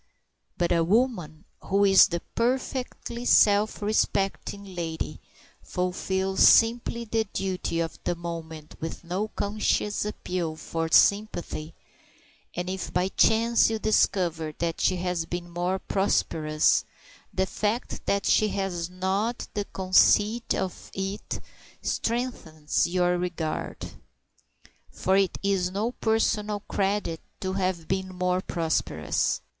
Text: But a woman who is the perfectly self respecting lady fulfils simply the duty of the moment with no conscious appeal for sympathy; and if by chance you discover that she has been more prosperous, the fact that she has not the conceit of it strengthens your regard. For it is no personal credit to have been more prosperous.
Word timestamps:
But 0.57 0.71
a 0.71 0.83
woman 0.83 1.43
who 1.65 1.85
is 1.85 2.07
the 2.07 2.21
perfectly 2.33 3.23
self 3.23 3.83
respecting 3.83 4.73
lady 4.73 5.19
fulfils 5.61 6.39
simply 6.39 7.05
the 7.05 7.25
duty 7.25 7.79
of 7.79 7.99
the 8.03 8.15
moment 8.15 8.73
with 8.79 9.03
no 9.03 9.27
conscious 9.27 10.03
appeal 10.03 10.55
for 10.55 10.89
sympathy; 10.91 11.75
and 12.55 12.67
if 12.67 12.91
by 12.91 13.09
chance 13.09 13.69
you 13.69 13.77
discover 13.77 14.55
that 14.57 14.81
she 14.81 14.95
has 14.95 15.27
been 15.27 15.47
more 15.47 15.77
prosperous, 15.77 16.83
the 17.31 17.45
fact 17.45 18.03
that 18.07 18.25
she 18.25 18.47
has 18.47 18.89
not 18.89 19.47
the 19.53 19.65
conceit 19.65 20.55
of 20.55 20.89
it 20.95 21.39
strengthens 21.83 22.87
your 22.87 23.19
regard. 23.19 23.87
For 24.89 25.15
it 25.15 25.37
is 25.43 25.69
no 25.69 25.91
personal 25.91 26.61
credit 26.61 27.21
to 27.41 27.53
have 27.53 27.87
been 27.87 28.09
more 28.09 28.41
prosperous. 28.41 29.41